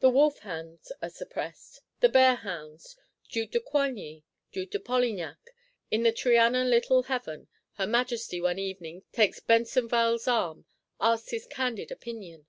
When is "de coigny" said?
3.52-4.24